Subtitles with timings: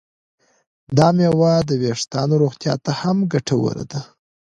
[0.97, 4.01] دا میوه د ویښتانو روغتیا ته هم ګټوره ده.